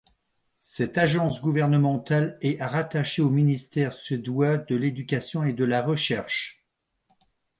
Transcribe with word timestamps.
Cette 0.57 0.97
agence 0.97 1.43
gouvernementale 1.43 2.39
est 2.41 2.59
rattachée 2.59 3.21
au 3.21 3.29
ministère 3.29 3.93
suédois 3.93 4.57
de 4.57 4.75
l'Éducation 4.75 5.43
et 5.43 5.53
de 5.53 5.63
la 5.63 5.83
Recherche. 5.83 6.65